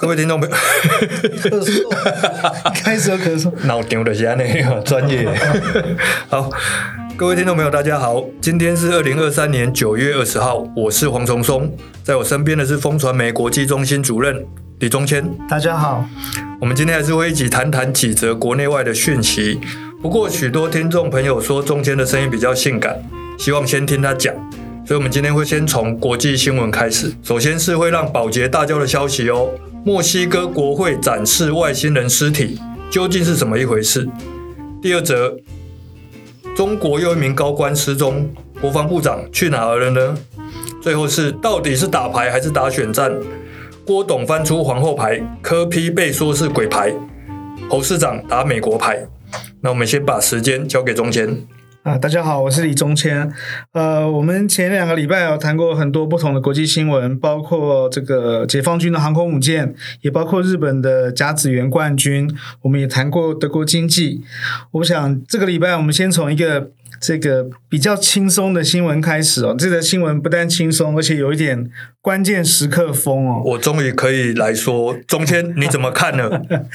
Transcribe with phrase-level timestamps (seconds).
[0.00, 5.28] 各位听众朋友，咳嗽，开始有咳嗽，脑丢的是那样专业。
[6.26, 6.50] 好，
[7.18, 11.70] 各位听众朋友，大家好，今天是二零二三年九月二十号，我是黄崇松，
[12.02, 14.42] 在我身边的是风传媒国际中心主任
[14.78, 15.22] 李宗谦。
[15.46, 16.02] 大家好，
[16.58, 19.60] 我们今天还是会一起谈谈几则国内外的讯息。
[20.00, 22.98] 不过，许多听众朋友说宗谦的声音比较性感，
[23.38, 24.34] 希望先听他讲。
[24.86, 27.12] 所以，我们今天会先从国际新闻开始。
[27.22, 29.50] 首先是会让保洁大叫的消息哦。
[29.82, 34.06] 墨西哥国会展示外星人尸体，究竟是怎么一回事？
[34.82, 35.34] 第二则，
[36.54, 38.28] 中国又一名高官失踪，
[38.60, 40.18] 国防部长去哪儿了呢？
[40.82, 43.10] 最后是，到底是打牌还是打选战？
[43.86, 46.94] 郭董翻出皇后牌，柯 P 被说是鬼牌，
[47.70, 49.06] 侯市长打美国牌。
[49.62, 51.46] 那我们先把时间交给中间。
[51.82, 53.32] 啊，大家好，我是李中谦。
[53.72, 62.30] 呃，我们前两个礼拜有谈过很多不同的国际新闻，包括这个解放军的航空母舰，也包括日本的甲子园冠军。
[62.60, 64.22] 我们也谈过德国经济。
[64.72, 66.70] 我想这个礼拜我们先从一个。
[66.98, 73.42] 这个比较轻松的新闻开始哦，这个新闻不但轻松，而且有一点关键时刻风哦。
[73.44, 76.30] 我终于可以来说，中谦你怎么看呢？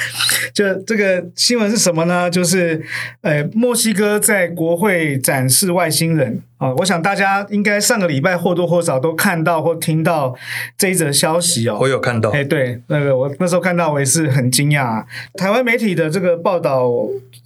[0.54, 2.30] 就这个新闻是什么呢？
[2.30, 2.82] 就是
[3.22, 6.42] 呃，墨西哥在国会展示外星人。
[6.58, 10.36] 啊、哦，我想大家应该上个礼拜或多或少都看到或听到
[10.78, 11.78] 这一则消息哦。
[11.82, 15.04] 我有看到，哎，对，那个我那时候看到我也是很惊讶。
[15.36, 16.90] 台湾媒体的这个报道，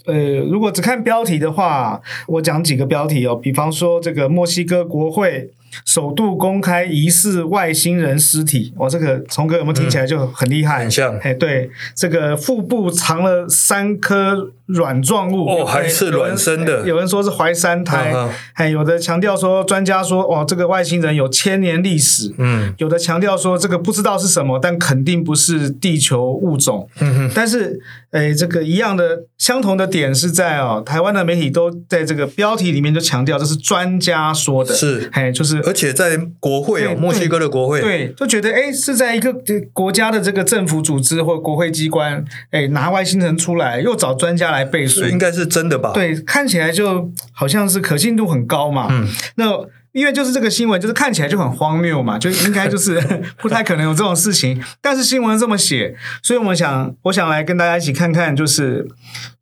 [0.06, 0.16] 呃，
[0.50, 5.52] 如果只看标题的话，我讲几个标题哦，比方说这个墨西哥国会。
[5.86, 10.80] 首度公开疑似外星人尸体，哇，这个从哥有没有听起来就很厉害？
[10.80, 16.80] 嗯、很像，哎，对，这个腹部藏了三颗软状物，哦，还是卵生的。
[16.82, 16.88] 有。
[16.90, 18.14] 有人说是怀三胎，
[18.54, 27.80] 哎、嗯、有的强调说，专家说，哦，这个外星人有千年历史，嗯，有的强调说这个不知道是什么，但肯定不是地球物种，嗯哼，但是，
[28.12, 35.60] 哎，这个一样的相同的点是在哦，台湾的媒体都在这个标题里面就强调这是专家说的，是，哎，就是。
[35.66, 39.34] 而且在国会哦，墨西哥的国会，对，就觉得哎，是在一个
[39.72, 45.92] 国家的这个政府组织或国会机关，哎，拿外星人出来，又找专家来背书，应该是真的吧？
[45.94, 48.88] 对，看起来就好像是可信度很高嘛。
[48.90, 49.46] 嗯，那
[49.92, 53.02] 因为就是这个新闻，就是看起来就很荒谬嘛，就应该就是
[53.42, 58.88] 不太可能有这种事情，但是新闻这么写，所以我们想，我想来跟大家一起看看，就是。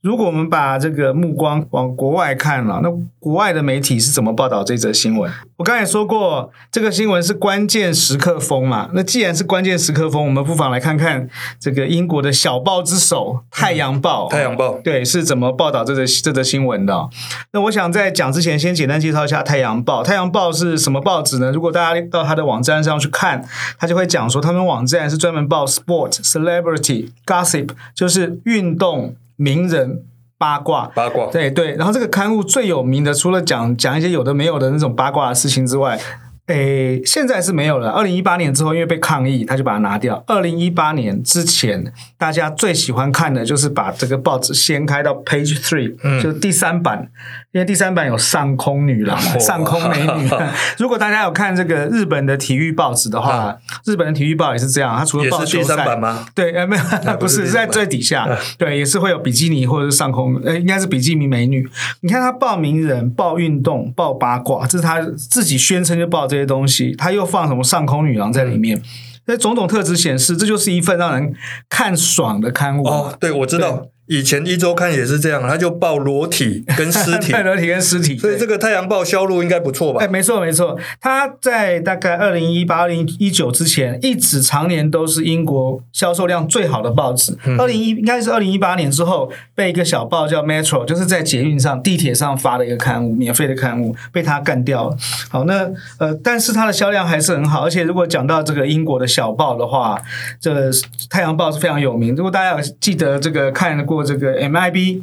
[0.02, 2.90] 如果我们把这个目光往国外看了，那
[3.20, 5.30] 国外的媒体是怎么报道这则新闻？
[5.58, 8.90] 我刚才说过，这个新闻是关键时刻风嘛。
[8.94, 11.28] 那既然是关键时刻风，我们不妨来看看
[11.60, 14.32] 这个英国的小报之首《太阳报》嗯。
[14.32, 17.10] 太阳报对是怎么报道这则这则新闻的？
[17.54, 20.02] 那我想在讲之前，先简单介绍一下《太阳报》。
[20.06, 21.52] 《太阳报》是什么报纸呢？
[21.52, 23.44] 如果大家到它的网站上去看，
[23.80, 29.16] 它就会讲说，他们网站是专门报 sport、celebrity、gossip，就是运动。
[29.40, 30.04] 名人
[30.38, 36.00] 八卦，八卦，对对，然后这个刊物最有名的，除了讲讲一些有的没有的那种八卦的事情之外。
[36.48, 37.90] 诶，现在是没有了。
[37.90, 40.24] 二零一八年之后，因为被抗议，他就把它拿掉。
[40.28, 47.10] 二零一八年之前，大家最喜欢看的就是把这个报纸掀开到 Page Three，嗯，就是第三版，
[47.52, 50.30] 因为第三版有上空女郎、哦、上空美女。
[50.80, 56.26] 如果大家有看这个日本的体育报纸的话，啊、日本的体育报也是这样，它除了报球赛，第三版吗？
[56.34, 56.84] 对，呃，没有，
[57.20, 58.26] 不是，是在最底下，
[58.58, 61.68] 对，也是会有比基尼或者是上空，呃，应该是比基尼美女。
[62.00, 66.37] 你看他报名人、报运动、报八卦，这是他自己宣称就报这。
[66.38, 68.80] 这些东西，他又放什么上空女郎在里面？
[69.26, 71.34] 那种种特质显示，这就是一份让人
[71.68, 72.88] 看爽的刊物。
[72.88, 73.88] 哦，对，我知道。
[74.08, 80.02] 以前一周刊也是这样，他就报裸体跟尸体， 裸体跟尸体，所以这个太阳报销路应该不错吧？
[80.02, 87.38] 哎，没错没错，他在大概二零一八、二零一九之前，一直常年都是英国销售量最好的报纸。
[87.60, 94.96] 二零一应该是二零一八年之后，被一个小报叫 Metro，就是在捷运上、地铁上发的一个刊物，免费的刊物，被他干掉了。
[95.30, 100.02] 好，那呃，但是它的销量还是很好，而且如果讲到这个英国的小报的话，
[100.40, 100.72] 这个
[101.10, 102.16] 太阳报是非常有名。
[102.16, 103.97] 如果大家有记得这个看过。
[104.04, 105.02] 这个 MIB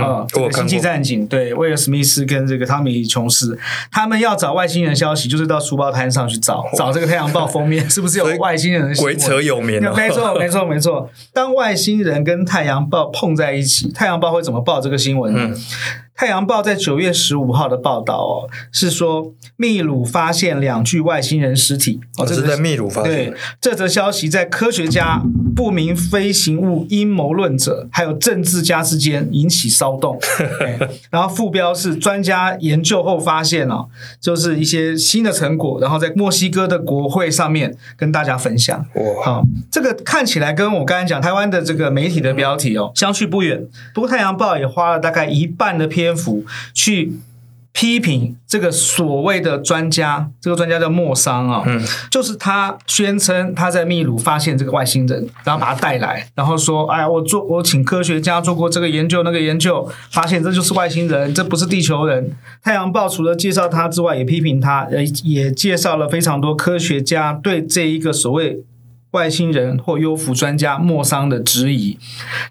[0.00, 3.58] 啊、这个星际战警，对，威尔史密斯跟这个汤米琼斯，
[3.90, 8.94] 他们要找外星人消息，就是到书报摊上去找，找这个太阳报封面 是不是有外星人？
[8.96, 11.10] 鬼扯有名、哦，没错，没错，没错。
[11.32, 15.40] 当外星人跟太阳报碰在一起，太阳报会怎么报这个新闻呢？
[15.52, 15.56] 嗯
[16.16, 23.10] 太阳报在九月十五号的报道哦，是说秘鲁发现两具外星人尸体哦，这是在秘鲁发现。
[23.10, 25.20] 对，这则消息在科学家、
[25.56, 30.18] 不明飞行物阴谋论者还有政治家之间引起骚动。
[31.10, 33.88] 然后副标是专家研究后发现哦，
[34.20, 38.78] 就是一些新的成果，然后在墨西哥的国会上面跟大家分享。
[38.94, 43.66] 哇，好，这个看起来跟我刚才讲台湾的这个媒体的标题哦相去不远。
[43.92, 47.12] 不过太阳报也花了大概一半的篇幅去
[47.76, 62.36] 批评这个所谓的专家，这个专家叫莫桑啊，嗯，就是他宣称他在秘鲁发现这个外星人，然后把他带来，然后说，哎呀，我做我请科学家做过这个研究那个研究，发现这就是外星人，这不是地球人。
[62.62, 68.62] 太阳报除了介绍他之外，也批评他，呃，也介绍了非常多科学家对这一个所谓
[69.10, 71.98] 外星人或优抚专家莫桑的质疑，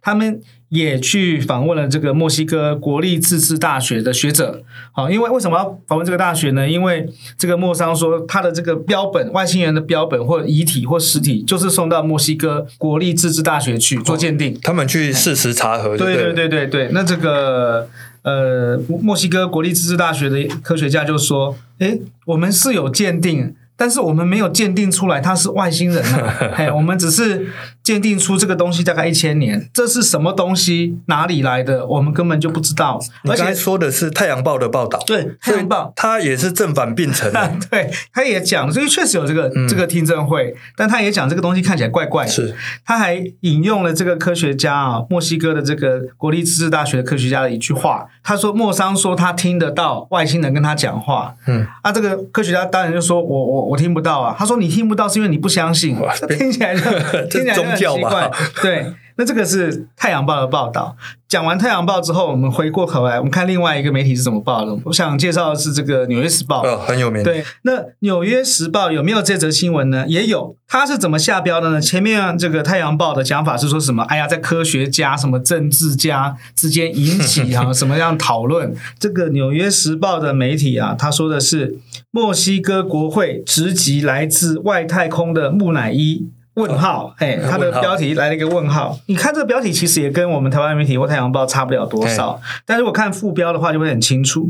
[0.02, 0.42] 他们。
[0.74, 6.68] 也去访问了这个墨西哥国立自治大学的学者，好，因为为什么要访问这个大学呢？
[6.68, 16.16] 因为这个莫桑说他的这个标本，外星人的标本或遗体或尸体，就是送到墨西哥国立自治大学去做鉴定，他们去事实查核对。
[16.16, 17.88] 对对对对对，那这个
[18.24, 27.48] 呃，墨西哥国立自治大学的科学家就说：“诶，我们是有鉴定。”但是我们没有鉴定出来他是外星人啊， 嘿，我们只是
[27.83, 30.97] 鉴定出这个东西大概一千年，这是什么东西？
[31.07, 31.85] 哪里来的？
[31.85, 33.00] 我们根本就不知道。
[33.27, 42.31] 而且说的是《太阳报》的报道，对，《太阳报》他也是正反并陈的， 对，他也讲，所以确实有这个、嗯、这个听证会，但他也讲这个东西看起来怪怪的。
[42.31, 53.63] 是，他还引用了这个科学家啊，墨西哥的这个国立自治大学的科学家的一句话，他说莫桑说他听得到外星人跟他讲话，嗯，啊，这个科学家当然就说我我。
[53.74, 54.36] 我听不到啊！
[54.38, 55.97] 他说你听不到是因为你不相信，
[56.38, 56.81] 听起来就
[57.31, 58.30] 听起来奇怪。
[58.62, 60.96] 对，那这个是《太阳报》的报道。
[61.28, 64.78] 讲完《太阳报》之后，我们回过头来，我们看另外一个媒体是怎么报的。
[64.86, 67.24] 我想介绍的是这个《纽约时报》，哦，很有名。
[67.24, 70.06] 对，那《纽约时报》有没有这则新闻呢？
[70.08, 70.56] 也有。
[70.68, 71.81] 它是怎么下标的呢？
[71.81, 74.04] 前面这个《太阳报》的讲法是说什么？
[74.04, 78.75] 哎呀，在科学家、什么政治家之间引起啊什么样讨论？
[79.00, 81.80] 这个《纽约时报》的媒体啊，他说的是
[82.12, 86.28] 墨西哥国会直击来自外太空的木乃伊。
[86.55, 89.00] 问号，哎，它的标题来了一个问号。
[89.07, 94.50] 你看这个标题其实也跟我们台湾媒体或《太阳报》差不了多少，但是我看副标的话就会很清楚。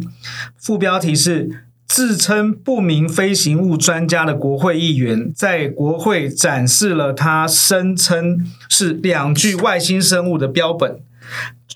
[0.58, 11.00] 副标题是自称不明飞行物专家的国会议员在国会展示了他声称是两具外星生物的标本。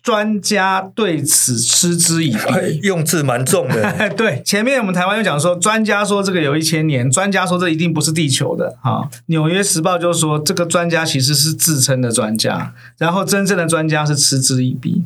[0.08, 4.10] 专家对此嗤之以鼻， 用字蛮重的。
[4.16, 8.78] 对，前面我们台湾又讲说，专家说这个有一千年，专家说这一定不是地球的。
[8.82, 15.04] 哈，《纽约时报》就说这个专家其实是自称的专家，然后真正的专家是嗤之以鼻。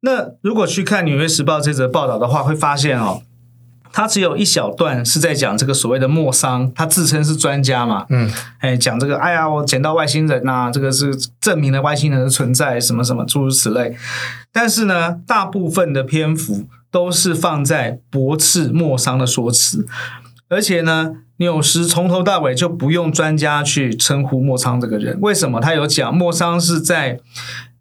[0.00, 3.22] 那如果去看《纽约时报》这则报道的话，会发现哦。
[3.96, 13.96] 他只有一小段是在讲这个所谓的莫桑，他自称是专家嘛，嗯，哎，讲这个，哎呀，我捡到外星人呐、啊，这个是证明了外星人的存在，什么什么诸如此类。
[14.52, 19.86] 但是呢，大部分的篇幅都是放在驳斥莫桑的说辞，
[20.48, 25.16] 而且呢，纽时从头到尾就不用专家去称呼莫桑这个人。
[25.20, 25.60] 为什么？
[25.60, 27.20] 他有讲莫桑是在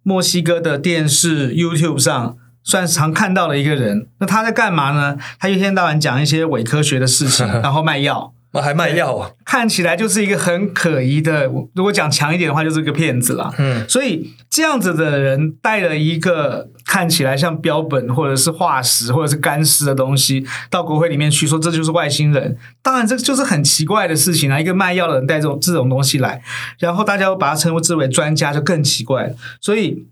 [0.04, 2.38] 墨西哥的电视 YouTube 上。
[2.64, 5.18] 算是常看到的一个人，那他在干嘛呢？
[5.40, 9.32] 他一天到晚讲一些伪科学的事情， 然后卖药，那还卖药啊？
[9.44, 11.46] 看起来就是一个很可疑的，
[11.76, 13.54] 如果讲强一点的话，就是一个骗子啦。
[13.58, 22.58] 嗯，所以这样子的人带了一个看起来像标本或者是化石或者是干尸的东西到国会里面去，说这就是外星人。
[22.82, 24.60] 当然，这就是很奇怪的事情啊！
[24.60, 26.42] 一个卖药的人带这种这种东西来，
[26.80, 29.36] 然后大家又把他称之为专家，就更奇怪了。
[29.60, 29.92] 所以。《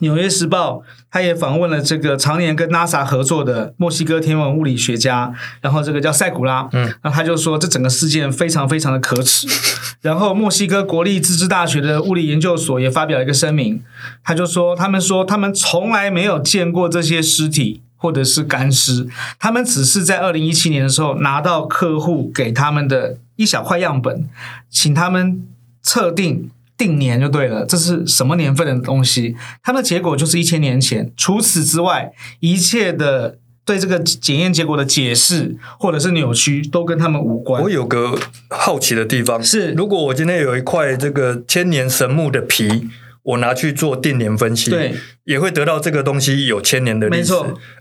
[0.00, 0.74] 纽约时报》
[1.10, 9.46] 他也访问了这个常年跟 NASA 合作的墨西哥天文物理学家，然后这个叫塞古拉，嗯，那他就说这整个事件非常非常的可耻。
[10.02, 13.82] 然后墨西哥国立自治大学的物理研究所也发表了一个声明，
[14.22, 24.28] 他就说他们说他们从来没有见过这些尸体或者是干尸，他们只是在二零一七年的时候拿到客户给他们的一小块样本，
[24.68, 25.42] 请他们
[25.82, 26.50] 测定。
[26.78, 29.34] 定年就对了，这是什么年份的东西？
[29.62, 31.12] 它的结果就是一千年前。
[31.16, 37.60] 除此之外，一切的对这个检验结果的解释或者是扭曲，都跟他们无关。
[37.62, 38.16] 我有个
[38.48, 42.88] 好奇的地方是，如果我今天有一块这个千年神木的皮，
[43.24, 44.94] 我拿去做定年分析，对，
[45.24, 47.34] 也会得到这个东西有千年的历史。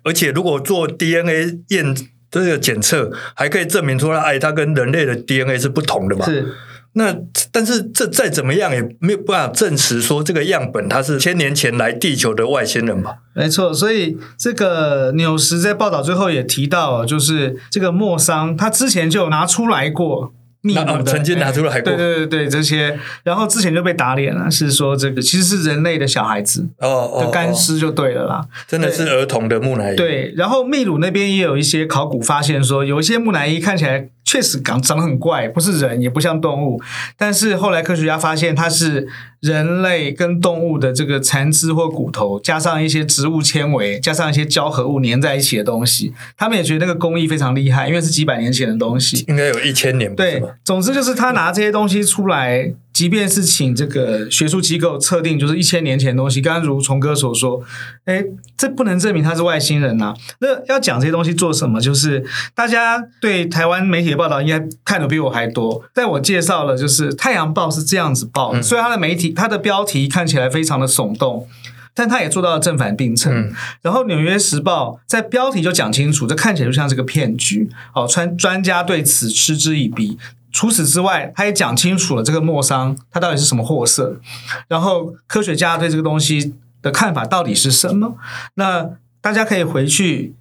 [0.04, 1.96] 而且如果做 DNA 验
[2.30, 6.26] 这个检测，还可以证明出来，哎，它跟人类的 DNA 是不同的嘛？
[6.26, 6.54] 是。
[6.98, 7.16] 那
[7.52, 13.18] 但是这再怎么样也没有办法证实说这个样本它是千年前来地球的外星人吧？
[13.34, 20.34] 没错，所以这个纽斯在报道最后也提到，就是这个莫桑他之前就有拿出来过。
[20.74, 29.96] 那曾经拿出来过，对对对对，这些，然后之前就被打脸了，是说这个其实是人类的小孩子哦，的干尸就对了啦，真的是儿童的木乃伊。
[29.96, 36.82] 对，然后秘鲁那边也有一些考古发现说，有一些木乃伊看起来确实长长得很怪，不是人，也不像动物，
[37.18, 39.08] 但是后来科学家发现它是。
[39.40, 50.16] 人类跟动物的这个残肢或骨头，加上一些植物纤维，加上一些胶合物粘在一起的东西，他们也觉得那个工艺非常厉害，因为是几百年前的东西，应该有一千年。
[50.16, 52.74] 对，总之就是他拿这些东西出来。
[52.98, 57.62] 即便是请这个学术机构测定，就是一千年前的东西，刚刚如崇哥所说，
[58.06, 58.26] 哎，
[58.58, 60.18] 这不能证明他是外星人呐、啊。
[60.40, 61.80] 那要讲这些东西做什么？
[61.80, 62.26] 就是
[62.56, 65.84] 大家对台湾媒体的报道应该看的比我还多。
[65.94, 71.48] 在我介绍了，就是《太阳报》是这样子报的，所以它的媒体，它的标题看起来非常的耸动，
[71.94, 73.32] 但它也做到了正反并称。
[73.32, 77.70] 嗯、然后《纽约时报》在标题就讲清楚，这看起来就像是个骗局。
[77.94, 80.18] 哦，专专家对此嗤之以鼻。
[80.58, 84.20] 除此之外，他也讲清楚了这个莫桑他到底是什么货色，
[84.68, 88.18] 然后科学家对这个东西的看法到底是什么？
[88.56, 88.90] 那
[89.22, 90.34] 大家可以回去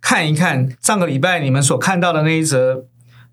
[0.00, 2.84] 看一看上个礼拜你们所看到的那一则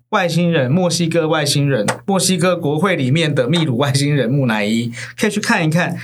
[0.08, 5.96] 外星人，墨西哥外星人，墨西哥国会里面的秘鲁外星人木乃伊，可以去看一看，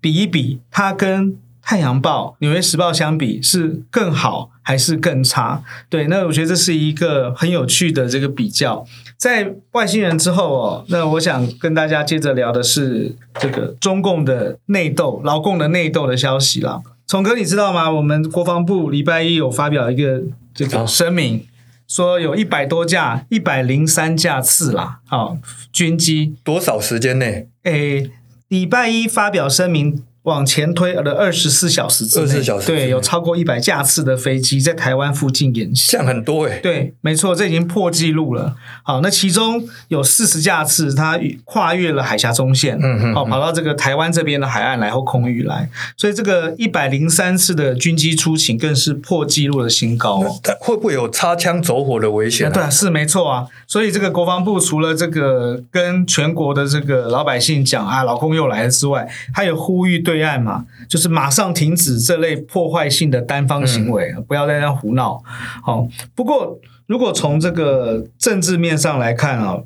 [0.00, 1.38] 比一比，他跟。
[1.68, 5.64] 《太阳报》、《纽约时报》相比是更好还是更差？
[5.88, 8.86] 对，那我觉得这是一个很有趣的这个比较。
[9.16, 16.82] 在外星人之后哦，那我想跟大家接着聊的是这个中共的内斗、劳共的内斗的消息啦。
[17.06, 17.90] 崇哥，你知道吗？
[17.90, 20.22] 我们国防部礼拜一有发表一个
[20.54, 21.40] 这个声明，哦、
[21.86, 25.38] 说有一百多架、一百零三架次啦，好、哦、
[25.72, 27.48] 军机，多少时间内？
[27.62, 28.10] 诶，
[28.48, 30.02] 礼拜一发表声明。
[30.26, 36.58] 往前推了二十四小时之内，二十四小时对，有超过一百架次的飞机在台湾附近演习，这样很多哎。
[36.58, 38.56] 对，没错，这已经破纪录了。
[38.82, 50.24] 好，那其中有四十架次，它跨越了海峡中线，嗯嗯，好，跑到这个台湾这边的海岸来或空域来，所以这个一百零三次的军机出勤更是破纪录的新高。
[50.42, 52.50] 但会不会有擦枪走火的危险？
[52.50, 53.46] 对啊，是没错啊。
[53.68, 60.15] 所以这个国防部除了这个跟全国的这个老百姓讲啊，老公又来了之外，他也呼吁对。
[60.16, 65.22] 对岸嘛，就是马上停止这类破坏性的单方行为，嗯、不要在那胡闹。
[65.62, 69.58] 好，不过如果从这个政治面上来看啊，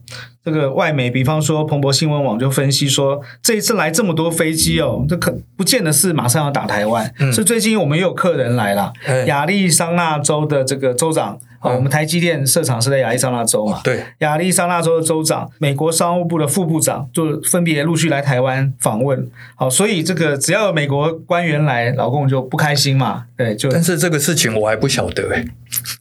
[0.43, 7.13] 这个外媒，比方说彭博新闻网就分析说，这一次来这么多飞机哦，这可不见得是马上要打台湾。
[7.19, 8.93] 嗯，是最近我们也有客人来了，
[9.27, 11.39] 亚利桑那州的这个州长。
[11.63, 13.83] 好，我们台积电设厂是在亚利桑那州嘛？
[13.85, 19.31] 对，亚利桑那州的州长，美国商务部的副部长就分别陆续来台湾访问。
[19.57, 23.27] 好，所以这个只要有美国官员来，老共就不开心嘛。
[23.37, 25.45] 对，就但是这个事情我还不晓得哎。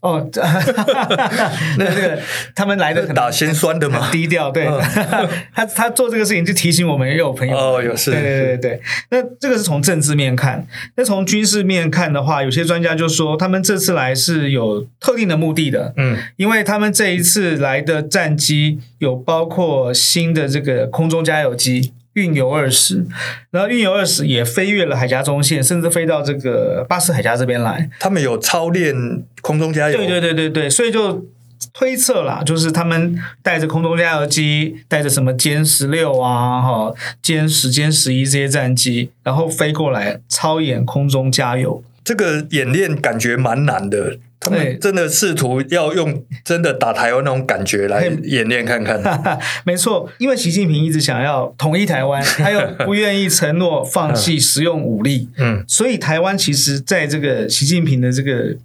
[0.00, 0.24] 哦，
[1.76, 2.18] 那这个
[2.54, 4.50] 他们来的很打心酸的嘛，低调。
[4.52, 4.68] 对，
[5.52, 7.56] 他他做这个事情就提醒我们，也有朋友。
[7.56, 8.12] 哦，有事。
[8.12, 8.80] 对对对对，
[9.10, 10.64] 那这个是从政治面看，
[10.94, 15.40] 那从军事面看的话，有些专家就说，他们这次来是有特定的。
[15.40, 23.06] 目的的，嗯，因为他们这一次来的战机有包括新的这个空中加油机运油二十，
[23.50, 27.88] 然后运油二十也飞越了海峡中线，甚至飞到这个巴士海峡这边来。
[28.00, 28.94] 他们有操练
[29.40, 31.24] 空中加油，对对对对对，所以就
[31.72, 41.82] 推测啦，就是他们带着空中加油机，带着什么歼十六啊、哈歼十、歼十一这些战机，然后飞过来操演空中加油。
[42.04, 44.18] 这个演练感觉蛮难的。
[44.42, 48.98] 他们真的试图要用真的打台湾那种感觉来演练看看。
[49.64, 58.56] 没错，因为习近平一直想要统一台湾， 他又不愿意承诺放弃使用武力，嗯，所以台湾其实在这个习近平的这个。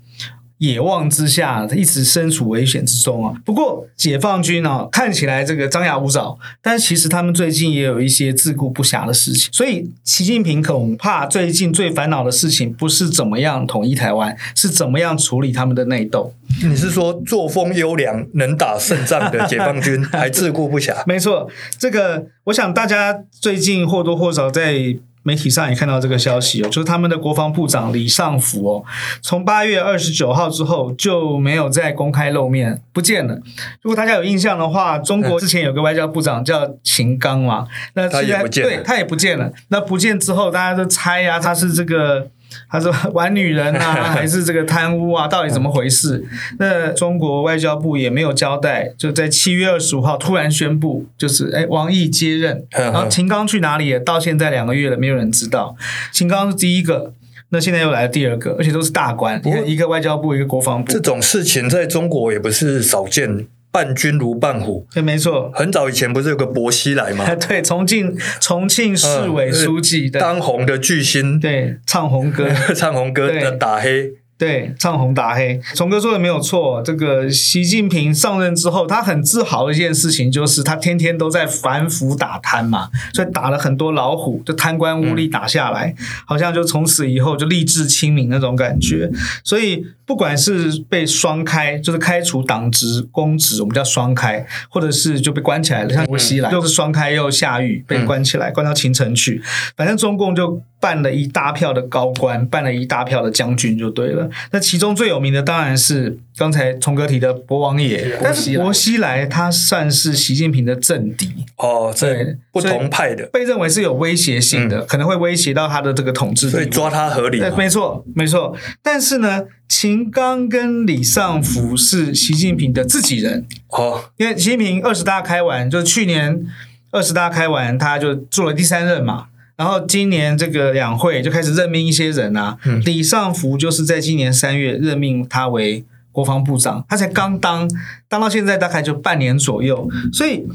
[0.60, 3.34] 野望之下，他一直身处危险之中啊。
[3.44, 9.50] 不过，解放军啊，看起来这个张牙舞爪，但其实他们最近也有一些自顾不暇的事情。
[9.52, 16.34] 所以，习近平恐怕最近最烦恼的事情，不是怎么样统一台湾，是怎么样处理他们的内斗。
[16.64, 21.04] 你是说作风优良、能打胜仗的解放军 还自顾不暇？
[21.06, 24.96] 没错，这个我想大家最近或多或少在。
[25.26, 28.86] 媒体上也看到这个消息哦，就是他们的国防部长李尚福哦，
[29.24, 33.40] 从八月二十九号之后就没有再公开露面，不见了。
[33.82, 37.66] 如果大家有印象的话，中国之前有个外交部长叫秦刚嘛，
[37.96, 39.52] 那现在对，他也不见了。
[39.70, 42.30] 那不见之后，大家都猜呀，他是这个
[42.70, 46.24] 他说 玩女人啊， 还是这个贪污啊，到底怎么回事？
[46.60, 54.00] 那中国外交部也没有交代，就在七月二十五号突然宣布，就是哎，王毅接任，然后秦刚去哪里了？
[54.00, 55.76] 到现在两个月了，没有人知道。
[56.12, 57.14] 秦刚是第一个。
[57.50, 60.92] 那现在又来了第二个，而且都是大官，一个外交部，一个国防部。
[60.92, 63.46] 这种事情在中国也不是少见，
[63.76, 64.88] 伴君如伴虎。
[64.94, 65.52] 对，没错。
[65.54, 67.26] 很早以前不是有个薄熙来吗？
[67.36, 74.14] 对，重庆重庆市委书记，嗯、当红的巨星，对，唱红歌， 唱红歌的打黑。
[74.38, 76.82] 对，唱红打黑，崇哥说的没有错。
[76.84, 89.10] 这个习近平上任之后，他很自豪的一件事情就是他天天都在反腐打贪嘛，所以打了很多老虎，就贪官污吏打下来，嗯、好像就从此以后就立志清明那种感觉。
[89.42, 99.42] 所以不管是被双开，就是开除党职公职，我们叫双开，或者是就被关起来了，像薄熙来又是双开又下狱被关起来，关到秦城去，
[99.78, 100.62] 反正中共就。
[100.78, 104.25] 办了一大票的高官，办了一大票的将军，就对了。
[104.52, 117.40] 那其中最有名的当然是刚才崇哥提的博王爷，但是薄熙来他算是习近平的政敌哦，对，不同派的，被认为是有威胁性的，嗯、可能会威胁到他的这个统治，所以抓他合理。
[117.56, 118.56] 没错，没错。
[118.82, 126.46] 但是呢，秦刚跟李尚福是习近平的自己人哦，因为习近平二十大开完，就是去年
[126.92, 129.28] 二十大开完，他就做了第三任嘛。
[129.58, 137.70] 然后今年这个两会就开始任命一些人啊，嗯、李尚福就是在今年三月任命他为国防部长，他才刚当，
[138.08, 140.46] 当到现在大概就半年左右，所以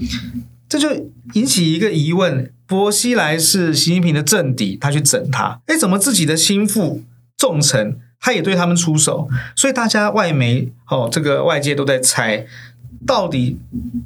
[0.69, 0.89] 这就
[1.35, 7.03] 引起一个疑问：薄熙来是习近平的政敌，他去整他，哎，怎么自己的心腹
[7.37, 9.29] 重臣他也对他们出手？
[9.57, 12.47] 所以大家外媒哦，这个外界都在猜。
[13.07, 13.59] 到底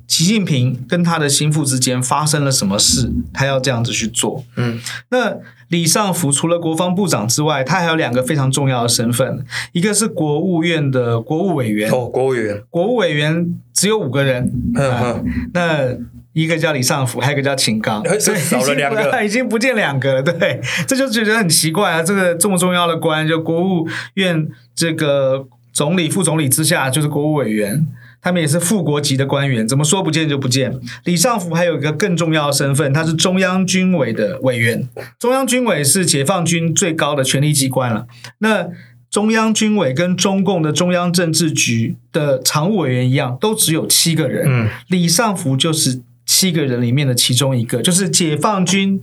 [0.07, 3.11] 习近平跟他的心腹之间发生了什么事？
[3.33, 4.45] 他要这样子去做。
[4.57, 4.79] 嗯，
[5.11, 5.37] 那
[5.69, 11.91] 李尚福除了国防部长之外，他还有两个非常重要的身份，一个是国务院的国务委员。
[11.91, 14.53] 哦，国务员，国务委员只有五个人。
[14.77, 15.97] 嗯嗯，那
[16.33, 20.23] 一个叫李尚福，还有一个叫秦刚，所以少了两个， 已经不见两个了。
[20.23, 22.03] 对， 这就觉得很奇怪啊！
[22.03, 27.87] 这个这么重要的官，就国务院这个总理、副总理之下就是国务委员。
[28.25, 30.81] 他们也是副国级的官员，怎么说不见就不见？
[31.05, 34.89] 李尚福还有一个更重要的身份，他是中央军委的委员。
[35.19, 38.07] 中央军委是解放军最高的权力机关了。
[38.39, 38.69] 那
[39.11, 44.47] 中央军委跟中共的中央政治局的常务委员一样，都只有七个人。
[44.49, 49.03] 嗯，李尚福就是七个人里面的其中一个，就是解放军。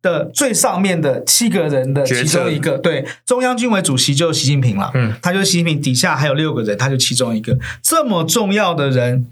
[0.00, 9.26] 的最上面的七个人的其中一个，对，中央军委主席就是习近平了，嗯，他就是习近平底下还有六个人，他就其中一个，这么重要的人，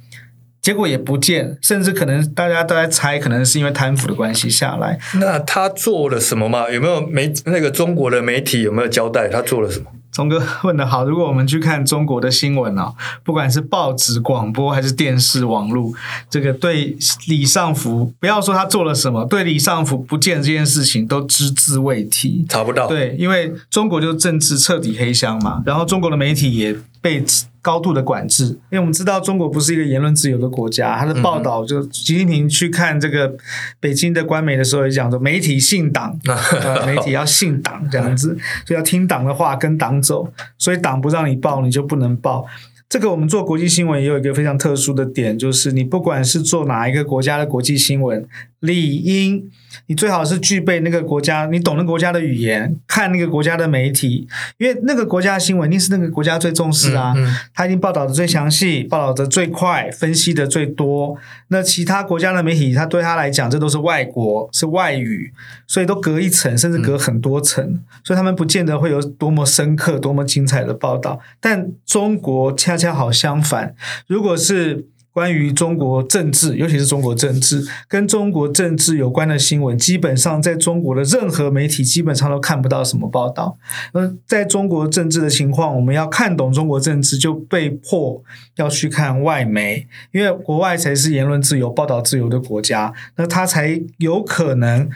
[0.60, 4.98] 结果也不见，甚至可能大家都在猜，可能是因为贪腐的关系下来。
[5.20, 6.68] 那他做了什么吗？
[6.70, 9.86] 有没有媒那个中国的媒体有没有交代他做了什么？
[10.16, 12.90] 聪哥问的好，如果我们去看中国的新闻啊，
[13.22, 15.92] 不管是报纸、广播还是电视、网络，
[16.30, 22.86] 这个对李尚福，不要说他做了什么，对李尚福不见这件事情都只字未提，查不到。
[22.86, 26.74] 对，因为中国就是政治彻底黑箱嘛，然后中国的媒体也
[27.06, 27.22] 被
[27.62, 33.32] 高度的管制，因为我们知道中国不是一个言论自由的国家，他的报道就习近平去看这个
[33.78, 42.44] 北京的官媒的时候也讲说，媒体信党， 呃，媒体要信党这样子， 就要听党的话，跟党走，所以党不让你报，你就不能报。
[42.88, 48.26] 这个我们做国际新闻也有一个非常特殊的点，就是你不管是做哪一个国家的国际新闻，
[48.58, 49.48] 理应
[49.86, 54.26] 你最好是具备那个国家，你懂那个国家的语言，看那个国家的媒体，
[54.58, 61.16] 因为那个国家的新闻一定是那个国家最重视啊，嗯嗯、他一定报道的最详细，报道的最快，分析的最多。
[61.48, 65.32] 那其他国家的媒体，他对他来讲，这都是外国，是外语，
[65.66, 71.20] 所以都隔一层，甚至隔很多层，嗯、所以他们不见得会有多么深刻、多么精彩的报道。
[71.40, 73.74] 但中国恰恰好相反，
[74.06, 74.86] 如果是。
[75.16, 83.56] 关于中国政治，尤其是中国政治跟中国政治有关的新闻，基本上在中国的任何媒体基本上都看不到什么报道。
[83.94, 88.22] 那在中国政治的情况，我们要看懂中国政治，就被迫
[88.56, 94.90] 要去看外媒，因为国外才是言论自由、报道自由的国家，那他才有可能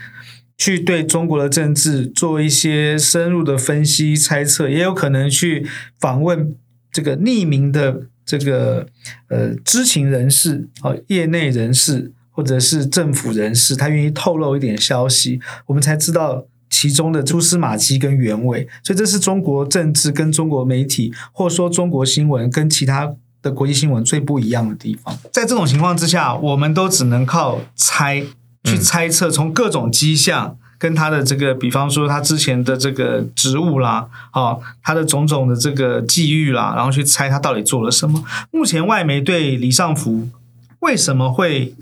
[0.59, 5.67] 去对中国的政治做一些深入的分析、猜测，也有可能去
[5.99, 6.55] 访问
[6.93, 8.03] 这个匿名的。
[8.39, 8.87] 这个
[9.29, 18.69] 呃，知情人士啊，业内人士或者是政府人士，他愿意透露一点消息，我们才知道其中的蛛丝马迹跟原委。
[18.83, 23.13] 所以，这是中国政治跟中国媒体，或者说中国新闻跟其他
[23.43, 25.19] 的国际新闻最不一样的地方。
[25.33, 28.23] 在这种情况之下，我们都只能靠猜，
[28.65, 30.57] 去猜测，从各种迹象。
[30.81, 38.25] 跟他的这个，比方说他之前的这个职务啦，哦，他的种种的这个际遇啦，然后去猜他到底做了什么。
[38.51, 40.31] 目前外媒对李尚福
[40.79, 41.75] 为什么会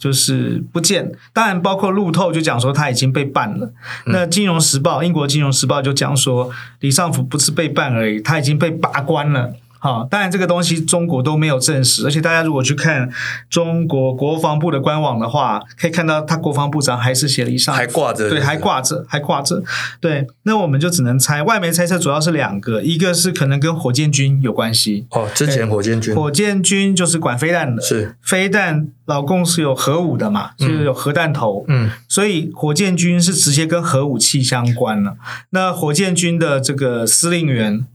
[0.00, 3.72] 就是不见，当然包括路透就讲说他已经被办了。
[4.06, 9.54] 嗯、那金融时报，英国金融时报就讲说李尚福不是被办而已，他已经被拔关了。
[9.80, 13.10] 好，当然这个东西中国都没有证实，而且大家如果去看
[13.48, 19.62] 中国国防部的官网的话，可以看到他国防部长还是写了一上，还挂着，对，还挂着，还挂着，
[19.98, 20.26] 对。
[20.42, 25.06] 那我们就只能猜，外媒猜测主要是两个，一个是可能跟火箭军有关系。
[25.12, 35.16] 哦，之前火箭军，火箭军就是管飞弹的，是飞弹，老共是有核武的嘛，就是有核弹头，嗯，所以火箭军是直接跟核武器相关了。
[35.50, 37.86] 那火箭军的这个司令员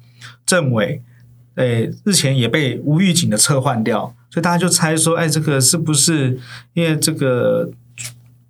[0.48, 1.04] 政委。
[1.56, 6.40] 诶，日前也被无预警的撤换掉，所以大家就猜说，哎，这个是不是
[6.74, 7.70] 因为这个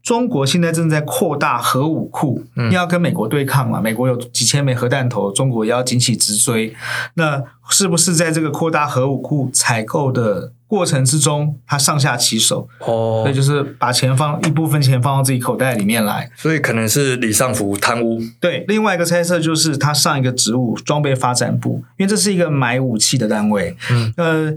[0.02, 3.82] 中国现在正在扩大核武库，嗯，要跟美国对抗嘛？
[3.82, 6.76] 美国有几千枚核弹头，中国也要紧起直追，
[7.16, 12.68] 那是不是在这个扩大核武库采购的过程之中，他上下其手？
[12.80, 18.20] 哦，所以就是把钱放一部分钱放到自己口袋里面来，所以可能是李尚福贪污。
[18.42, 23.78] 对，另外一个猜测就是他上一个职务装备发展部，因为这是一个买武器的单位。
[23.90, 24.54] 嗯，呃，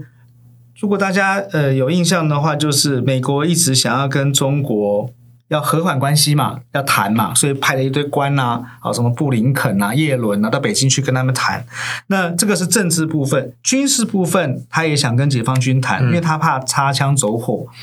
[0.79, 5.09] 如果大家呃有印象的话，就是美国一直想要跟中国。
[5.49, 11.65] 要和缓关系嘛，要谈嘛，所以派了一堆官呐、啊，好什么布林肯啊、耶伦啊，到北京去跟他们谈。
[12.07, 17.67] 那这个是政治部分，军事部分他也想跟解放军谈，因为他怕擦枪走火。
[17.67, 17.73] 嗯、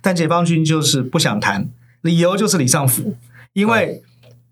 [0.00, 1.68] 但解放军就是不想谈，
[2.00, 3.14] 理由就是李尚福，
[3.52, 4.02] 因为。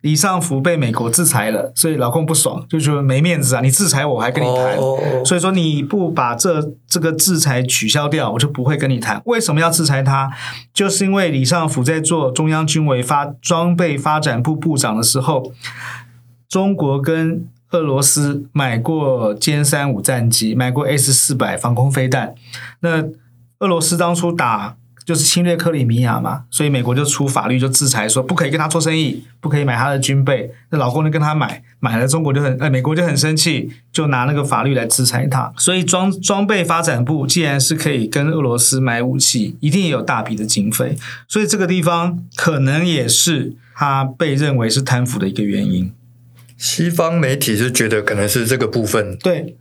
[0.04, 3.62] 李尚福被美国制裁了，所以老公不爽，就觉得没面子啊！
[3.62, 5.24] 你制裁我，我还跟你谈，oh, oh, oh.
[5.26, 9.22] 所以说你不把这这个制裁取消掉，我就不会跟你谈。
[9.24, 10.30] 为什么要制裁他？
[10.74, 15.54] 就是因为李尚福在做中央军委发装备发展部部长的时候，
[16.50, 22.34] 中国跟俄罗斯买过歼三五战机，买过 S 四百防空飞弹。
[22.80, 23.04] 那
[23.60, 24.76] 俄罗斯当初打。
[25.04, 30.50] 就是侵略克里米亚嘛，所以美国就出法律就制裁说不可以跟他做生意，不可以买他的军备。
[30.70, 35.52] 那老公就跟他买，买了中国就很，呃，美国就很生气，就拿那个法律来制裁他。
[35.58, 40.96] 所以装装备发展部既然是可以跟俄罗斯买武器，一定也有大笔的经费，
[41.28, 45.92] 所以这个地方可能也是他被认为是贪腐的一个原因。
[46.56, 49.18] 西方媒体是觉得可能是这个部分。
[49.18, 49.56] 对，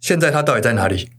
[0.00, 1.10] 现在他到底在哪里？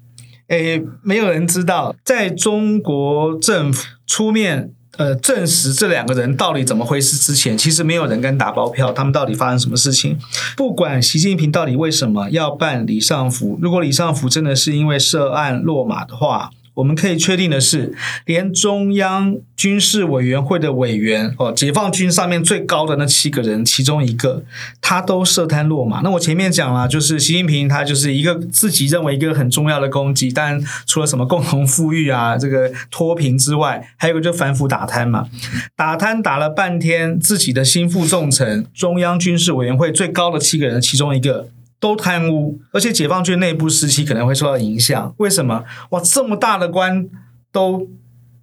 [0.48, 10.18] 诶，没有人知道，在中国政府出面呃证实这两个人到底怎么回事之前，其实没有人敢打包票，他们到底发生什么事情？
[10.56, 16.50] 不管习近平到底为什么要办李尚福，如果李尚福真的是因为涉案落马的话。
[16.76, 17.94] 我们可以确定的是，
[18.26, 24.44] 连中央军事委员会的委员哦，解放军上面最高的那七个人其中一个，
[24.82, 26.02] 他都涉贪落马。
[26.02, 35.28] 那我前面讲了，就是习近平他就是一个自己认为一个很重要的功绩，但除了什么共同富裕啊，这个脱贫之外，还有个就反腐打贪嘛。
[35.76, 41.50] 打贪打了半天，自己的心腹重臣，中央军事委员会最高的七个人其中一个。
[41.84, 45.14] 都贪污，而且解放军内部士气可能会受到影响。
[45.18, 45.66] 为什么？
[45.90, 47.10] 哇，这么大的官
[47.52, 47.90] 都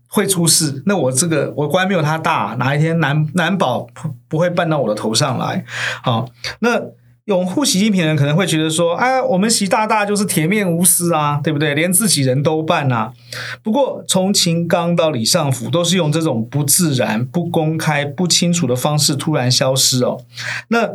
[0.08, 5.64] 会出事，那我这个我官没有他大，哪一天难难保不不会办到我的头上来。
[6.02, 6.82] 好，那
[7.24, 11.74] 拥护习近平的人可能会觉得说，啊，我们习大大就是铁面无私啊，对不对？
[11.74, 13.14] 连自己人都办啊。
[13.62, 20.20] 不过从秦刚到李尚福，都是用这种不自然、不公开、不清楚的方式突然消失哦。
[20.68, 20.90] 那。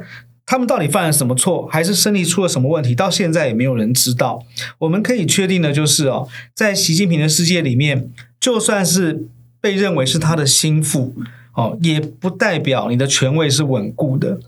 [0.46, 2.94] 他们到底犯了什么错，还是身体出了什么问题？
[2.94, 4.44] 到现在也没有人知道。
[4.80, 9.26] 我们可以确定的就是哦，在习近平的世界里面，就算是
[9.60, 11.16] 被认为是他的心腹
[11.54, 14.40] 哦，也不代表你的权位是稳固的。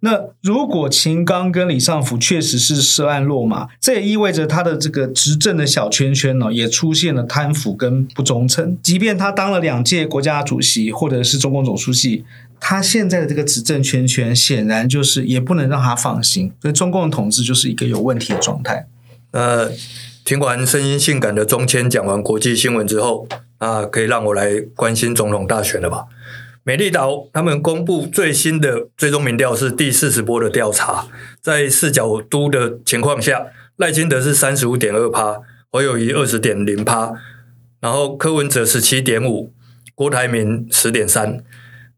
[0.00, 8.76] 那如果秦刚跟李尚福确实是涉案落马，这也意味着他的这个执政的小圈圈呢，也出现了贪腐跟不忠诚。
[8.82, 12.24] 即便他当了两届国家主席，或者是中共总书记。
[12.60, 18.86] 他现在的这个执政圈圈，显然就是也不能让他放心，所以中共的统治就是一个有问题的状态。
[19.32, 19.70] 呃，
[20.24, 26.06] 听完声音性感的中谦讲完国际新闻之后，啊，可以让我来关心总统大选了吧？
[26.62, 31.06] 美丽岛他们公布最新的最终民调是第四十波的调查，
[31.42, 37.12] 在四角都的情况下，赖清德是三十五点二趴，侯友谊二十点零趴，
[37.80, 39.52] 然后柯文哲十七点五，
[39.94, 41.44] 郭台铭十点三。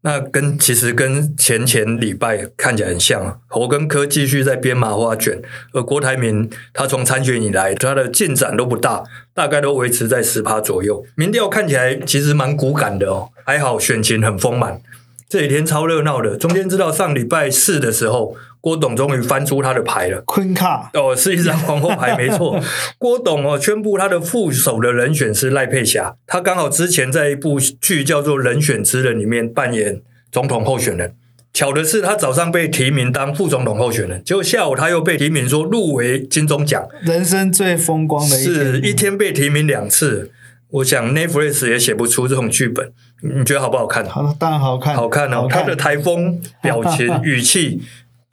[0.07, 5.41] 那跟其实跟前前礼拜看起来很像，侯根科继续在编麻花卷，
[5.73, 11.05] 而郭台铭他从参选以来他的进展都不大，大概都维持在十趴左右。
[11.15, 14.79] 民调看起来其实蛮骨感的哦，还好选情很丰满，
[15.27, 16.37] 这几天超热闹的。
[16.37, 20.21] 中间知道上礼拜四的时候，郭董终于翻出他的牌了。
[20.25, 22.59] 昆卡哦，是一张皇后牌， 没错。
[22.97, 26.15] 郭董哦，宣布他的副手的人选是赖佩霞。
[26.25, 31.15] 他刚好之前在一部剧叫做《人选之人》里面扮演总统候选人。
[31.53, 36.87] 巧的是，他早上被提名当副总统候选人，结果下午他又被提名说入围金钟奖。
[37.01, 40.31] 人生最风光的一天，是一天被提名两次。
[40.69, 42.91] 我想 Netflix 也写不出这种剧本，
[43.23, 44.05] 你觉得好不好看？
[44.05, 45.47] 好，当然好看，好看哦。
[45.49, 47.81] 看他的台风、表情、 语气，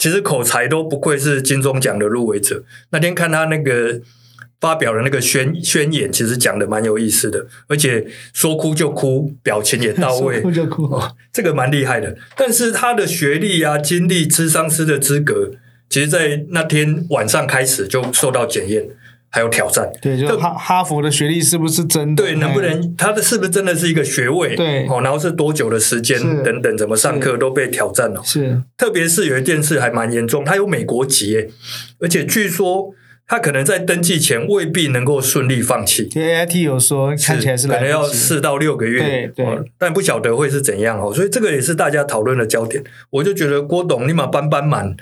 [0.05, 2.63] 其实口才都不愧是金钟奖的入围者。
[2.91, 3.99] 那天看他那个
[4.61, 12.15] 发表的那个宣宣言，其实讲的蛮有意思的，而且说哭就哭，表情也到位，说哭就哭，哦，这个蛮厉害的。
[12.37, 15.53] 但是他的学历啊、经历、智商师的资格，
[15.89, 18.87] 其实在那天晚上开始就受到检验。
[19.35, 22.23] 还有挑战，对，就哈哈佛的学历是不是真的？
[22.23, 24.55] 对，能不能他的是不是真的是一个学位？
[24.55, 28.23] 对，哦，然后是多久的时间等等，怎么上课都被挑战了。
[28.25, 31.51] 是，特别是有一件事还蛮严重，他有美国籍诶，
[31.99, 32.95] 而且据说
[33.27, 36.09] 他可能在登记前未必能够顺利放弃。
[36.11, 42.85] AIT 有说看起来是可能要四到六个月，对对、哦，但不晓得会是怎样哦，所以这个也是大家讨论的焦点。
[43.11, 44.95] 我就觉得郭董立马搬搬满，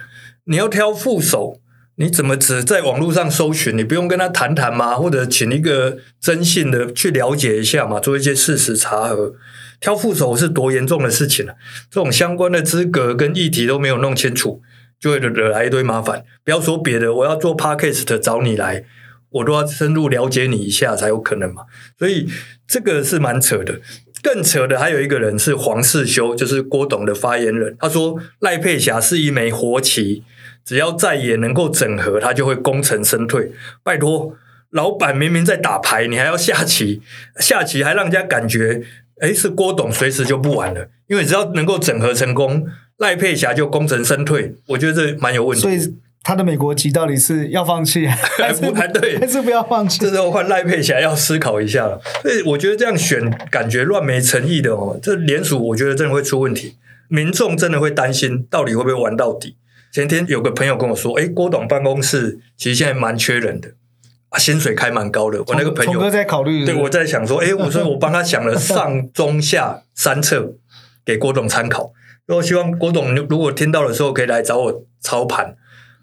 [0.44, 1.58] 你要挑副手。
[2.02, 3.78] 你怎么只在网络上搜寻？
[3.78, 4.96] 你不用跟他谈谈吗？
[4.96, 9.36] 或者请一个征信的去了解一下嘛，做一些事实查核。
[9.78, 11.54] 挑副手是多严重的事情啊！
[11.88, 14.60] 这种相关的资格跟议题都没有弄清楚，
[14.98, 16.24] 就会惹来一堆麻烦。
[16.44, 18.84] 不要说别的，我要做 Podcast 找你来，
[19.30, 21.66] 我都要深入了解你一下才有可能嘛。
[21.96, 22.28] 所以
[22.66, 23.80] 这个是蛮扯的。
[24.24, 27.76] 更扯的还有一个人是黄世修，就是郭董的发言人。
[27.78, 30.24] 他说赖佩霞是一枚活棋。
[30.64, 33.52] 只要在野能够整合，他就会功成身退。
[33.82, 34.34] 拜托，
[34.70, 37.02] 老板明明在打牌，你还要下棋，
[37.38, 38.82] 下棋还让人家感觉，
[39.20, 40.88] 哎，是郭董随时就不玩了。
[41.08, 42.66] 因为只要能够整合成功，
[42.98, 44.54] 赖佩霞就功成身退。
[44.68, 45.60] 我觉得这蛮有问题。
[45.60, 49.98] 所以他的美国籍到底是要放弃， 还是还对，还是不要放弃？
[49.98, 52.00] 这时候换赖佩霞要思考一下了。
[52.22, 54.98] 所以我觉得这样选感觉乱没诚意的哦。
[55.02, 56.76] 这联署我觉得真的会出问题，
[57.08, 59.56] 民众真的会担心到底会不会玩到底。
[59.92, 63.68] 前天有个朋友跟我说：“哎，郭董办公室其实现在蛮缺人的，
[64.30, 70.54] 啊，薪水开蛮高的。”我那个朋友哥在考虑，对，我在想说：“哎，我说我帮他想了 上中下三策
[71.04, 71.92] 给郭董参考。
[72.24, 75.54] 然后希望郭董如果听到的时候可以来找我操盘。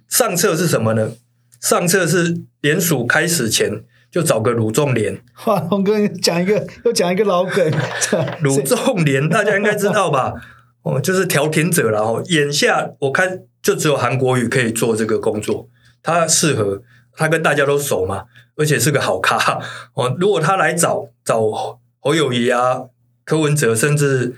[0.08, 1.12] 上策是什么呢？
[1.60, 5.20] 上策是联署开始前就找个鲁仲连。
[5.48, 7.74] 哇，龙哥讲一个，又讲一个老梗，
[8.42, 10.36] 鲁仲连大家应该知道吧？
[10.84, 12.02] 哦，就是调停者了。
[12.02, 13.40] 哦，眼下我看。
[13.62, 15.68] 就只有韩国瑜可以做这个工作，
[16.02, 16.82] 他适合，
[17.14, 19.62] 他跟大家都熟嘛，而且是个好咖
[19.94, 20.16] 哦。
[20.20, 21.42] 如果他来找找
[22.00, 22.86] 侯友宜啊、
[23.26, 24.36] 柯文哲，甚至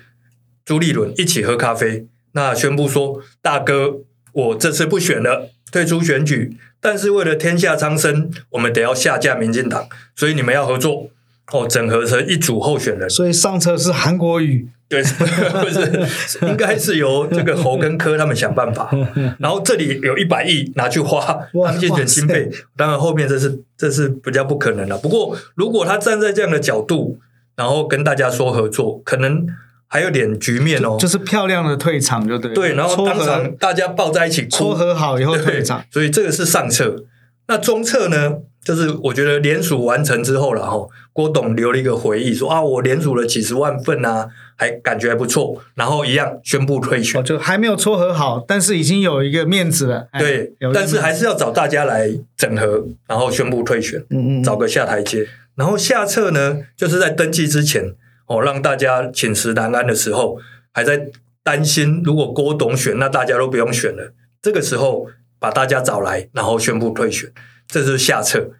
[0.66, 4.02] 朱立伦一起喝咖啡，那宣布说：“大哥，
[4.34, 6.58] 我这次不选了，退出选举。
[6.80, 11.12] 但是为了天下苍生，我们得要下架民进党，所以你们要合作
[11.52, 13.10] 哦，整合成一组候选人。
[13.10, 15.02] 所以上车是韩国语。”对，
[15.64, 18.92] 不是，应该是由这个侯跟柯他们想办法。
[19.40, 22.52] 然后这里有一百亿拿去花，他们竞选经费。
[22.76, 24.98] 当然后面这是这是比较不可能了。
[24.98, 27.18] 不过如果他站在这样的角度，
[27.56, 29.48] 然后跟大家说合作，可能
[29.88, 30.98] 还有点局面哦。
[31.00, 32.54] 就，就是漂亮的退场，就对。
[32.54, 35.82] 对，然后当场大家抱在一起哭，撮合好以后退场。
[35.90, 37.06] 所以这个是上策。
[37.48, 38.40] 那中策呢？
[38.64, 50.08] 就是我觉得联署完成之后，然后郭董留了一个回忆，说啊，我连署了几十万份啊，还感觉还不错，然后一样宣布退选，就还没有撮合好，但是已经有一个面子了。
[50.17, 55.28] 对，但是还是要找大家来整合，然后宣布退选，嗯嗯，找个下台阶。
[55.56, 57.93] 然后下策呢，就是在登记之前
[58.28, 60.38] 哦，让大家寝食难安的时候，
[60.71, 61.08] 还在
[61.43, 64.13] 担心，如果郭董选，那大家都不用选了。
[64.41, 67.30] 这个时候把大家找来，然后宣布退选。
[67.67, 68.52] 这是下策，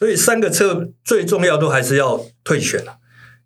[0.00, 2.96] 所以三个策最重要都还是要退选了，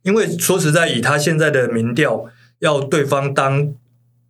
[0.02, 2.26] 因为说实在，以他现在的民调，
[2.60, 3.74] 要对方当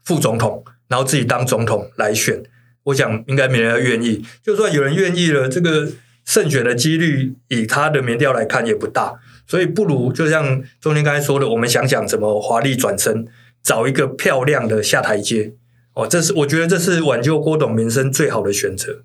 [0.03, 2.43] 副总统，然后自己当总统来选，
[2.85, 4.25] 我想应该没人愿意。
[4.43, 5.93] 就算有人愿意了，这个
[6.25, 13.27] 胜选的几率以他的民调来看也不大，所以不如就像中天刚才说的，我们想想怎么华丽转身，
[13.63, 15.53] 找一个漂亮的下台阶。
[15.93, 19.05] 哦，这是我觉得这是挽救郭董名声最好的选择。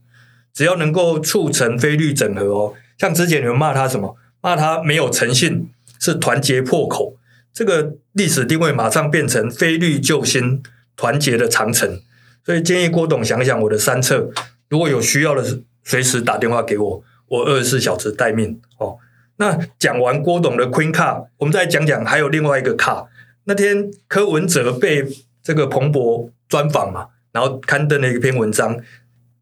[0.54, 4.16] 只要能够促成非绿整合哦，像之前你们骂他什么？
[4.42, 7.18] 骂他没有诚信，是团结破口。
[7.52, 10.62] 这个历史定位马上变成非绿救星，
[10.96, 12.00] 团结的长城。
[12.46, 14.30] 所以建议郭董想想我的三策，
[14.68, 18.98] 如果有需要的，随时打电话给我，我二十四小时待命哦。
[19.38, 23.08] 那讲完郭董的 Queen 卡，我们再讲讲还有另外一个卡。
[23.46, 25.08] 那天柯文哲被。
[25.42, 28.78] 这个彭博专访嘛，然后刊登了一篇文章，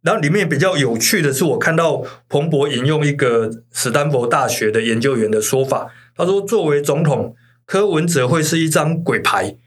[0.08, 9.58] 然后里面比较有趣的是，我看到彭博引用一个史丹佛大学的研究员的说法，他说，作为总统，柯文哲会是一张鬼牌。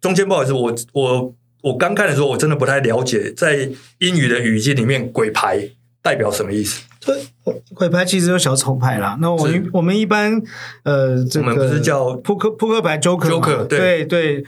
[0.00, 5.70] 中间不好意思，我我我刚看的时候，我真的不太了解，在英语的语境里面，鬼牌
[6.02, 6.82] 代表什么意思？
[6.98, 7.16] 对，
[7.72, 9.18] 鬼牌其实有小丑牌啦。
[9.20, 10.42] 那我们我们一般
[10.82, 14.44] 呃，这个我们不是叫扑克扑克牌 Joker，Joker 对对。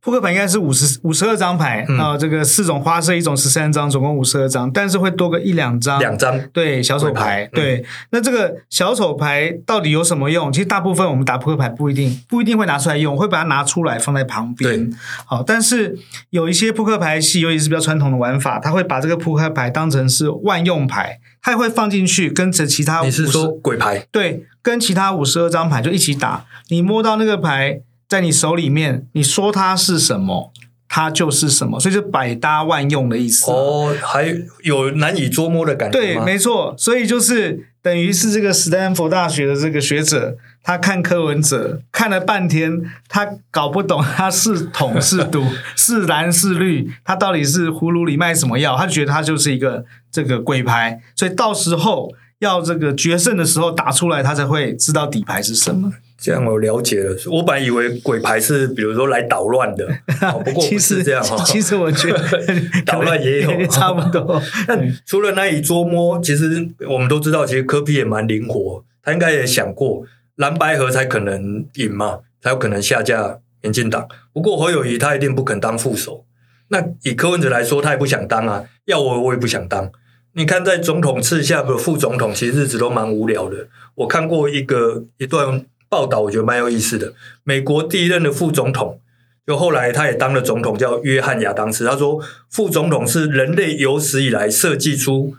[0.00, 7.84] 对扑克牌应该是五十五十二张牌啊，这个四种花色，一种十三张，总共五十二张，但是会多个一两张，两张对小丑牌，对。
[8.10, 10.52] 那这个小丑牌到底有什么用？
[10.52, 14.88] 其实大部分我们打扑克牌不一定不一定会拿出来用，会把它拿出来放在旁边。
[14.88, 15.98] 对，好，但是
[16.30, 23.02] 有一些扑克牌系，尤其是比较传统的玩法，他会把这个扑克牌当成是万用牌，他也会放进去跟着其他。
[23.02, 24.06] 你是说鬼牌？
[24.10, 27.80] 对，跟其他五十二张牌就一起打，你摸到那个牌。
[28.08, 30.52] 在你手里面，你说它是什么，
[30.88, 33.50] 它就是什么，所以就百搭万用的意思。
[33.50, 35.98] 哦，还有难以捉摸的感觉。
[35.98, 45.44] 对，没错，所以就是等于是这个斯坦福大学的这个学者，他看柯文哲看了半天，他搞不懂他是统是独
[45.76, 48.74] 是蓝是绿，他到底是葫芦里卖什么药？
[48.74, 55.92] 他觉得他就是一个这个鬼牌，所以到时候要这个决胜的时候打出来，他才会知道底牌是什么。
[56.20, 59.86] 这样我了解了，我本来以为鬼牌是比如说来捣乱的，
[60.44, 61.36] 不过不是这样哈。
[61.46, 62.20] 其实我觉得
[62.84, 64.42] 捣乱也有差不多。
[64.66, 70.02] 但除了难以捉摸，其实我们都知道，其实科比也蛮灵活，他应该也想过
[70.34, 74.08] 蓝白合才可能赢嘛，才有可能下架民进党。
[74.32, 76.24] 不过侯友谊他一定不肯当副手，
[76.70, 79.88] 那以柯文哲来说，他也不想当啊，要我我也不想当。
[80.32, 83.68] 你看在总统次下的副总统，其实日子都蛮无聊的。
[83.94, 85.64] 我看过一个一段。
[85.88, 87.14] 报道我觉得蛮有意思的。
[87.44, 89.00] 美国第一任的副总统，
[89.46, 91.84] 就后来他也当了总统，叫约翰亚当斯。
[91.86, 92.20] 他说，
[92.50, 95.34] 副总统是人类有史以来设计出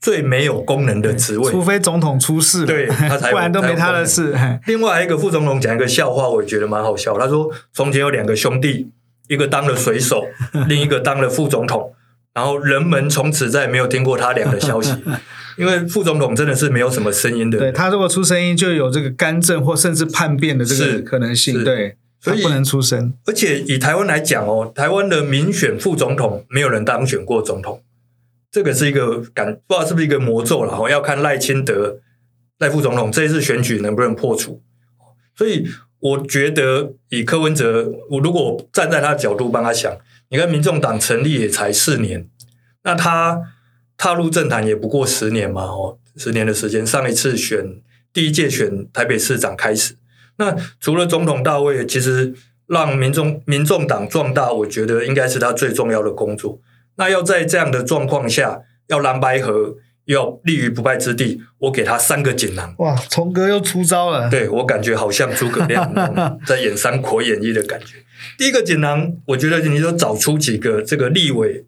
[0.00, 4.34] 最没有功能的职位，除非总统出事，对他才 不然都没他的事。
[4.66, 7.18] 另外还有一个副总统讲一个笑话，我也觉得蛮好笑。
[7.18, 8.90] 他说，从前有两个兄弟，
[9.28, 10.26] 一个当了水手，
[10.68, 11.94] 另一个当了副总统，
[12.32, 14.94] 然后人们从此再也没有听过他俩的消息。
[15.56, 23.12] 因为副总统真的是没有什么声音的，对，他如果出声音，就有这个干政或甚至叛变的这个可能性，对，所以不能出声。
[23.26, 27.82] 而且以台湾来讲哦，台湾的民选副总统没有人当选过总统，
[28.50, 30.90] 这个是一个感，不知道是不是一个魔咒了。
[30.90, 31.98] 要看赖清德
[32.58, 34.60] 赖副总统这一次选举能不能破除。
[35.36, 35.68] 所以
[36.00, 39.96] 我觉得以柯文哲，我如果站在他的角度帮他想，
[40.30, 42.28] 你看民众党成立也才四年，
[42.82, 43.40] 那他。
[43.96, 46.86] 踏入政坛也不过十年嘛，哦，十年的时间。
[46.86, 47.80] 上一次选
[48.12, 49.96] 第一届选台北市长开始，
[50.36, 52.34] 那除了总统大位，其实
[52.66, 56.60] 让民众民众党壮大，我觉得应该是他最重要的工作。
[56.96, 62.74] 那要在这样的状况下，要蓝白合，要立于不败之地，我给他三个锦囊。
[62.78, 64.28] 哇，崇哥又出招了。
[64.28, 65.92] 对，我感觉好像诸葛亮
[66.46, 67.96] 在演《三国演义》的感觉。
[68.38, 71.66] 第一个锦囊，我觉得你就找出几个这个立委。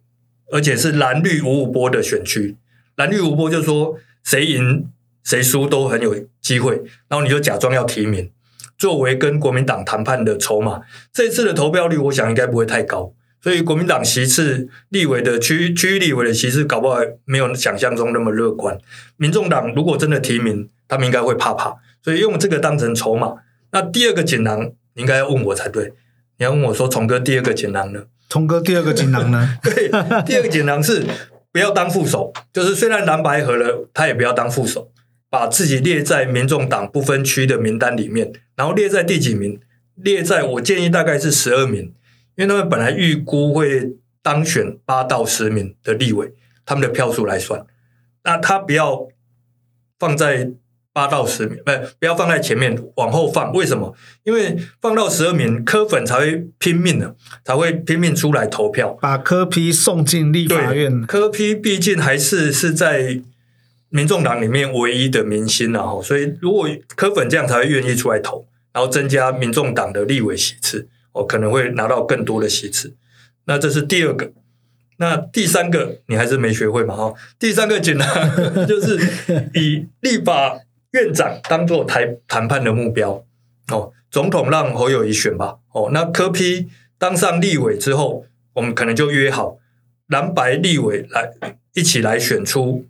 [0.51, 2.57] 而且是蓝绿五五波的选区，
[2.97, 4.89] 蓝绿五波就是说谁赢
[5.25, 6.77] 谁输都很有机会，
[7.09, 8.31] 然后你就假装要提名，
[8.79, 10.83] 作为跟国民党谈判的筹码。
[11.13, 18.79] 这次的投票率，我想应该不会太高，所以国民党席次立委的区区域立委的席次，搞不好没有想象中那么乐观。
[19.17, 23.35] 民众党如果真的提名，他们应该会怕怕，所以用这个当成筹码。
[23.73, 25.93] 那第二个锦囊，你应该要问我才对，
[26.39, 28.05] 你要问我说，从哥第二个锦囊呢？
[28.29, 29.57] 聪哥，第二个锦囊呢？
[29.63, 29.89] 对，
[30.25, 31.05] 第二个锦囊是
[31.53, 34.91] 不要当副手，就是虽然蓝白合了，他也不要当副手，
[35.31, 39.61] 把自己列在民众党不分区的名单里面，然后列在第几名？
[39.95, 41.95] 列在我建议大概是十二名，
[42.37, 46.33] 因为他们本来预估会当选八到十名的立委，
[46.65, 47.65] 他们的票数来算，
[48.25, 49.09] 那他不要
[49.99, 50.51] 放在。
[50.97, 53.53] 八到十名，不，不要放在前面，往后放。
[53.53, 53.95] 为什么？
[54.25, 61.05] 因为放到十二名，柯粉才会拼命的，才会拼命出来投票，把柯批送进立法院。
[61.05, 63.21] 柯批毕竟还是是在
[63.91, 72.95] 民众党里面唯一的明星啊，所以如果柯粉这样才会愿意出来投，然后增加民众党的立委席次，哦，可能会拿到更多的席次。
[73.45, 74.33] 那这是第二个，
[74.97, 76.97] 那第三个你还是没学会嘛？
[76.97, 78.07] 哈，第三个简单
[78.67, 78.99] 就是
[79.53, 80.61] 以立法。
[80.97, 83.23] 院长当做台谈判的目标。
[83.71, 85.57] 哦，总统让侯友谊选吧。
[85.73, 89.59] 哦，那柯批当上立委之后，我们可能就约好
[90.09, 91.33] 蓝白立委来
[91.75, 92.87] 一起来选出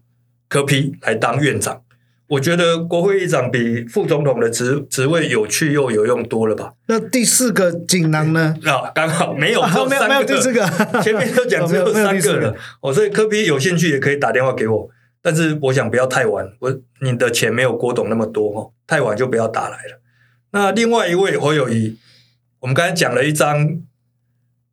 [0.49, 1.83] 柯批来当院长。
[2.29, 6.75] 我觉得国会议长比副总统的职职位有趣又有用多了吧？
[6.88, 8.57] 那第四个锦囊呢？
[8.65, 10.67] 啊，刚好没有，没有没有第四个，
[11.02, 12.57] 前面都讲只有 三个了。
[12.81, 14.90] 哦，所以柯 P 有兴趣也可以打电话给我，
[15.27, 20.00] 但是我想不要太晚，我你的钱没有郭董那么多哦，太晚就不要打来了。
[20.52, 21.98] 那另外一位侯友宜，
[22.60, 23.66] 我们刚才讲了一张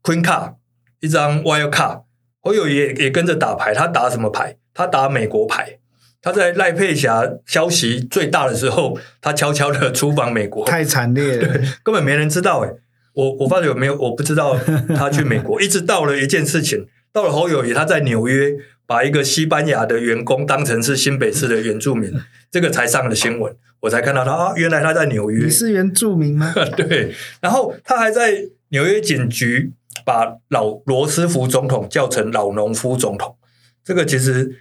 [0.03, 0.57] Queen Card，
[0.99, 2.03] 一张 Wild Card，
[2.39, 4.57] 侯友宜也也跟着打牌，他打什么牌？
[4.75, 5.79] 他打美国牌。
[6.21, 12.69] 他在赖佩霞消息最大的时候，他悄悄的出访美国，太惨烈了， 根本没人知道诶。
[13.13, 13.97] 我我发觉有没有？
[13.97, 14.55] 我不知道
[14.95, 18.51] 他去美国， 一直到了一件事情，到了侯友宜他在纽约
[18.85, 22.13] 把一个西班牙的员工当成是新北市的原住民，
[22.51, 25.45] 这个才上了新闻，我才看到他啊，原来他在纽约。
[25.45, 26.53] 你是原住民吗？
[26.75, 29.71] 对，然后他还在纽约警局
[30.05, 33.35] 把老罗斯福总统叫成老农夫总统，
[33.83, 34.59] 这个其实。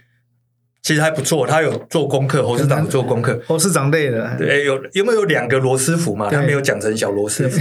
[0.85, 3.41] 其实还不错，他有做功课，侯市长做功课。
[3.47, 4.35] 侯市长累了。
[4.37, 7.57] 对，有因为有两个罗斯福嘛，他没有讲成小罗斯福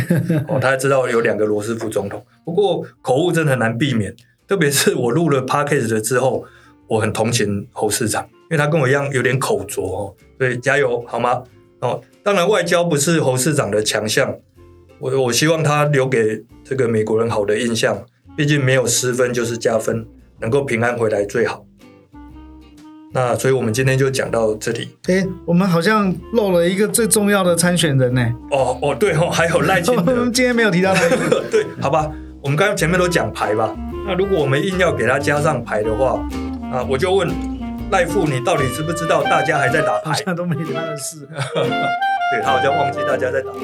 [0.49, 2.27] 哦，他知道有两个罗斯福总统。
[2.45, 4.13] 不过口误真的很难避免，
[4.53, 6.45] 特别是我录了 Podcast 之后，
[6.87, 11.43] 我很同情侯市长，因为他跟我一样有点口拙哦，所以加油好吗？
[11.81, 14.37] 哦，当然外交不是侯市长的强项，
[14.99, 18.05] 我我希望他留给这个美国人好的印象，
[18.37, 20.07] 毕竟没有失分就是加分，
[20.41, 21.65] 能够平安回来最好。
[23.15, 24.91] 那所以，我们今天就讲到这里。
[25.05, 28.23] 哎，我们好像漏了一个最重要的参选人呢。
[28.51, 30.13] 哦哦，对哦，还有赖清德。
[30.29, 31.09] 今天没有提到他。
[31.51, 33.75] 对，好吧，我们刚刚前面都讲牌吧。
[34.05, 36.21] 那如果我们硬要给他加上牌的话，
[36.73, 37.29] 啊，我就问
[37.91, 40.11] 赖富，你到底知不知道大家还在打牌？
[40.11, 41.27] 好像都没他的事。
[41.55, 43.59] 对，他好像忘记大家在打牌。